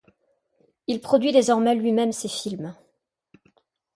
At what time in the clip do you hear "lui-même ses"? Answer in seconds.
1.75-2.27